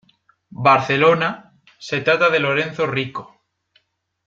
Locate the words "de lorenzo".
2.31-2.87